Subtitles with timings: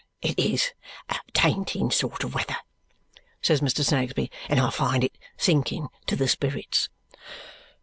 [0.23, 0.71] "It IS
[1.09, 2.55] a tainting sort of weather,"
[3.39, 3.85] says Mr.
[3.85, 6.89] Snagsby, "and I find it sinking to the spirits."